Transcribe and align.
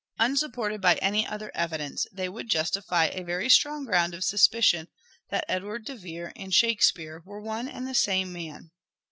Un 0.17 0.35
supported 0.35 0.81
by 0.81 0.95
any 0.95 1.27
other 1.27 1.51
evidence 1.53 2.07
they 2.11 2.27
would 2.27 2.49
justify 2.49 3.05
a 3.13 3.21
very 3.23 3.47
strong 3.47 3.85
ground 3.85 4.15
of 4.15 4.23
suspicion 4.23 4.87
that 5.29 5.45
Edward 5.47 5.85
de 5.85 5.93
Vere 5.95 6.33
and" 6.35 6.51
Shakespeare" 6.55 7.21
were 7.23 7.39
one 7.39 7.67
and 7.67 7.87
the 7.87 7.93
same 7.93 8.33
man. 8.33 8.71